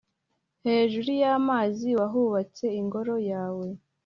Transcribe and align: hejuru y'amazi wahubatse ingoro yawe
hejuru 0.65 1.09
y'amazi 1.21 1.87
wahubatse 1.99 2.65
ingoro 2.79 3.15
yawe 3.31 3.67